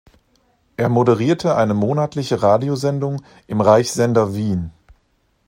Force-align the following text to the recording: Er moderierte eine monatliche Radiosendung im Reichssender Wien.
Er 0.77 0.89
moderierte 0.89 1.55
eine 1.55 1.75
monatliche 1.75 2.41
Radiosendung 2.41 3.21
im 3.45 3.61
Reichssender 3.61 4.33
Wien. 4.33 4.71